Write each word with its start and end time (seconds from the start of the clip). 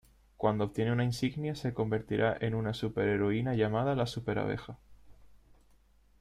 Cuando 0.35 0.63
obtiene 0.63 0.91
una 0.93 1.03
insignia, 1.03 1.53
se 1.53 1.75
convertirá 1.75 2.35
en 2.41 2.55
una 2.55 2.73
superheroína 2.73 3.53
llamada 3.53 3.93
"la 3.95 4.07
súper 4.07 4.39
abeja". 4.39 4.79